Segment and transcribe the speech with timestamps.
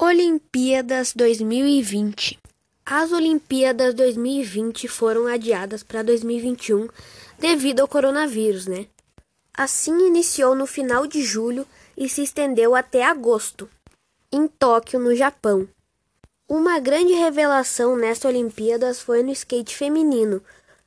[0.00, 2.38] Olimpíadas 2020
[2.86, 6.88] As Olimpíadas 2020 foram adiadas para 2021
[7.36, 8.86] devido ao coronavírus, né?
[9.52, 11.66] Assim iniciou no final de julho
[11.96, 13.68] e se estendeu até agosto,
[14.30, 15.66] em Tóquio, no Japão.
[16.48, 20.40] Uma grande revelação nesta Olimpíadas foi no skate feminino,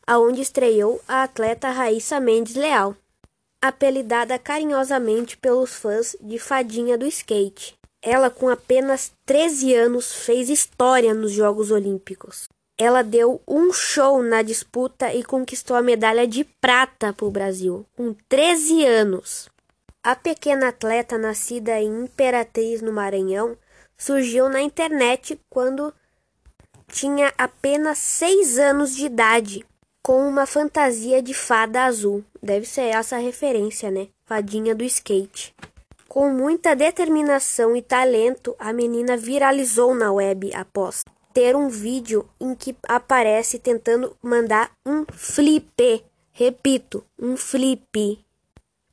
[0.07, 2.95] aonde estreou a atleta Raíssa Mendes Leal,
[3.61, 7.80] apelidada carinhosamente pelos fãs de Fadinha do Skate.
[8.01, 12.49] Ela, com apenas 13 anos, fez história nos Jogos Olímpicos.
[12.77, 17.85] Ela deu um show na disputa e conquistou a medalha de prata para o Brasil,
[17.95, 19.49] com 13 anos.
[20.03, 23.55] A pequena atleta, nascida em Imperatriz, no Maranhão,
[23.95, 25.93] surgiu na internet quando
[26.91, 29.63] tinha apenas 6 anos de idade,
[30.01, 32.25] com uma fantasia de fada azul.
[32.41, 34.07] Deve ser essa a referência, né?
[34.25, 35.53] Fadinha do skate.
[36.11, 42.53] Com muita determinação e talento, a menina viralizou na web após ter um vídeo em
[42.53, 46.03] que aparece tentando mandar um flip.
[46.33, 48.19] Repito, um flip,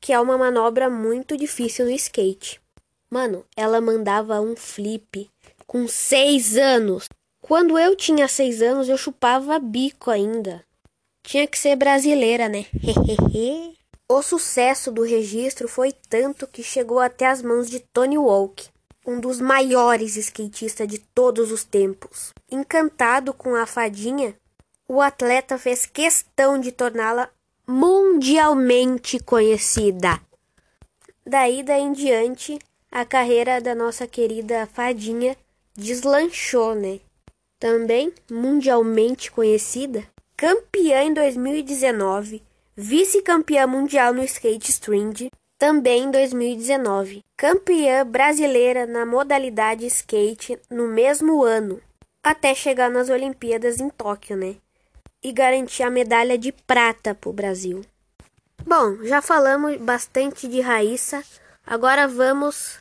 [0.01, 2.61] que é uma manobra muito difícil no skate.
[3.11, 5.29] Mano, ela mandava um flip
[5.67, 7.09] com seis anos.
[7.43, 10.65] Quando eu tinha seis anos, eu chupava bico ainda.
[11.25, 12.67] Tinha que ser brasileira, né?
[12.81, 13.78] Hehehe.
[14.11, 18.71] O sucesso do registro foi tanto que chegou até as mãos de Tony Hawk,
[19.07, 22.33] um dos maiores skatistas de todos os tempos.
[22.51, 24.35] Encantado com a fadinha,
[24.89, 27.29] o atleta fez questão de torná-la
[27.67, 30.19] mundialmente conhecida.
[31.27, 32.59] Daí daí em diante,
[32.91, 35.37] a carreira da nossa querida fadinha
[35.77, 37.01] deslanchou, né?
[37.61, 40.03] Também mundialmente conhecida,
[40.35, 42.48] campeã em 2019
[42.81, 51.43] vice-campeã mundial no skate string, também em 2019, campeã brasileira na modalidade skate no mesmo
[51.43, 51.83] ano,
[52.23, 54.55] até chegar nas Olimpíadas em Tóquio, né?
[55.21, 57.85] E garantir a medalha de prata para o Brasil.
[58.65, 61.25] Bom, já falamos bastante de Raíssa,
[61.67, 62.79] agora vamos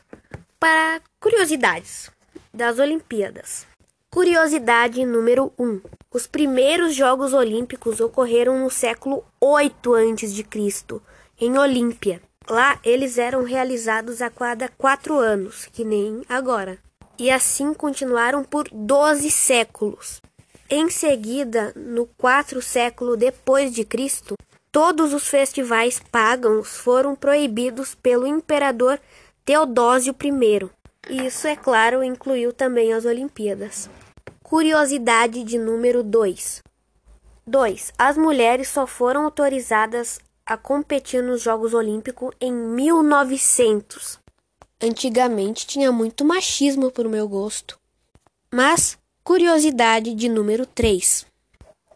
[0.60, 2.08] para curiosidades
[2.54, 3.66] das Olimpíadas.
[4.18, 5.80] Curiosidade número 1.
[6.12, 11.00] Os primeiros Jogos Olímpicos ocorreram no século 8 a.C.,
[11.40, 12.20] em Olímpia.
[12.50, 16.78] Lá eles eram realizados a cada quatro anos, que nem agora.
[17.16, 20.20] E assim continuaram por 12 séculos.
[20.68, 24.34] Em seguida, no quarto século depois de Cristo,
[24.72, 28.98] todos os festivais pagãos foram proibidos pelo imperador
[29.44, 30.68] Teodósio I.
[31.08, 33.88] E isso, é claro, incluiu também as Olimpíadas.
[34.48, 36.62] Curiosidade de número 2.
[37.46, 37.92] 2.
[37.98, 44.18] As mulheres só foram autorizadas a competir nos Jogos Olímpicos em 1900.
[44.80, 47.78] Antigamente tinha muito machismo para o meu gosto.
[48.50, 51.26] Mas, curiosidade de número 3.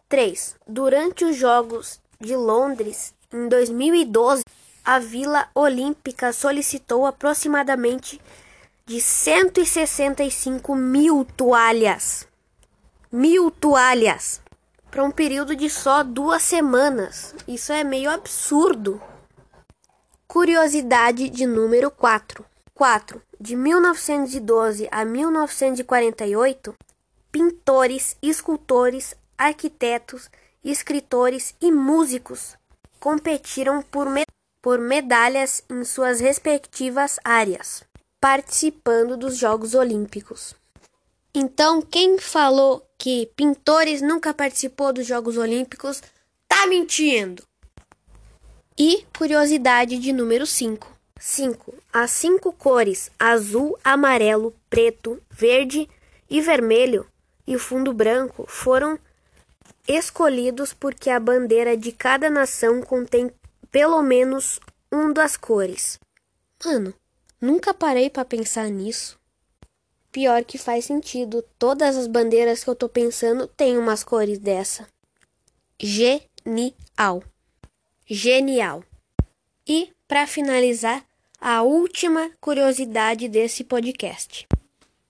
[0.07, 0.55] 3.
[0.67, 4.43] Durante os Jogos de Londres, em 2012,
[4.85, 8.21] a Vila Olímpica solicitou aproximadamente
[8.85, 12.31] de 165 mil toalhas
[13.15, 14.41] mil toalhas
[14.89, 17.35] para um período de só duas semanas.
[17.47, 18.99] Isso é meio absurdo.
[20.27, 22.43] Curiosidade de número 4.
[22.73, 23.21] 4.
[23.39, 26.73] De 1912 a 1948,
[27.31, 30.27] pintores, escultores, arquitetos,
[30.63, 32.57] escritores e músicos
[32.99, 34.25] competiram por, me
[34.59, 37.83] por medalhas em suas respectivas áreas,
[38.19, 40.55] participando dos Jogos Olímpicos.
[41.35, 46.01] Então, quem falou que pintores nunca participou dos Jogos Olímpicos
[46.47, 47.43] tá mentindo.
[48.77, 50.87] E curiosidade de número 5.
[51.19, 51.73] 5.
[51.91, 55.89] As cinco cores azul, amarelo, preto, verde
[56.29, 57.07] e vermelho
[57.45, 58.97] e o fundo branco foram
[59.87, 63.31] escolhidos porque a bandeira de cada nação contém
[63.71, 64.59] pelo menos
[64.91, 65.99] um das cores.
[66.63, 66.93] Mano,
[67.41, 69.19] nunca parei para pensar nisso.
[70.13, 71.43] Pior que faz sentido.
[71.57, 74.87] Todas as bandeiras que eu tô pensando têm umas cores dessa.
[75.79, 77.23] Genial.
[78.05, 78.83] Genial.
[79.67, 81.03] E, para finalizar,
[81.41, 84.47] a última curiosidade desse podcast.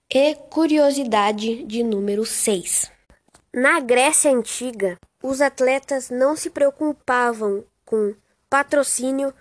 [0.10, 2.90] E curiosidade de número 6.
[3.54, 8.16] Na Grécia Antiga, os atletas não se preocupavam com
[8.50, 9.34] patrocínio,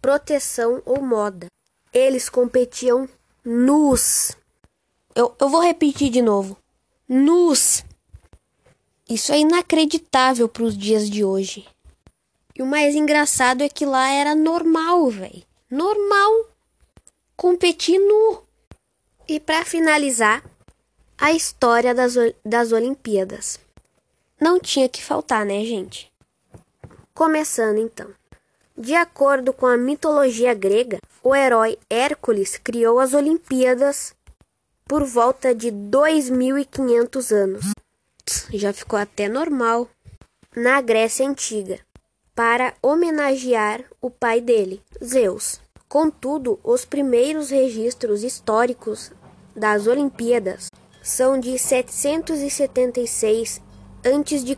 [0.00, 1.48] proteção ou moda.
[1.92, 3.06] Eles competiam
[3.44, 4.34] nus.
[5.16, 6.58] Eu, eu vou repetir de novo.
[7.08, 7.82] Nus.
[9.08, 11.66] Isso é inacreditável para os dias de hoje.
[12.54, 15.42] E o mais engraçado é que lá era normal, velho.
[15.70, 16.50] Normal.
[17.34, 18.42] Competir nu.
[19.26, 20.44] E para finalizar,
[21.16, 22.14] a história das,
[22.44, 23.58] das Olimpíadas.
[24.38, 26.12] Não tinha que faltar, né, gente?
[27.14, 28.10] Começando então.
[28.76, 34.14] De acordo com a mitologia grega, o herói Hércules criou as Olimpíadas
[34.86, 37.72] por volta de 2500 anos.
[38.52, 39.88] Já ficou até normal.
[40.54, 41.80] Na Grécia Antiga,
[42.34, 45.60] para homenagear o pai dele, Zeus.
[45.88, 49.12] Contudo, os primeiros registros históricos
[49.54, 50.68] das Olimpíadas
[51.02, 53.60] são de 776
[54.04, 54.54] a.C.,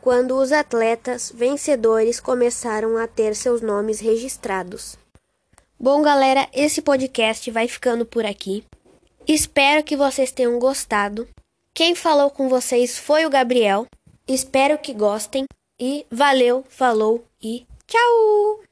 [0.00, 4.96] quando os atletas vencedores começaram a ter seus nomes registrados.
[5.78, 8.64] Bom, galera, esse podcast vai ficando por aqui.
[9.26, 11.28] Espero que vocês tenham gostado.
[11.74, 13.86] Quem falou com vocês foi o Gabriel.
[14.26, 15.46] Espero que gostem
[15.80, 18.71] e valeu, falou e tchau!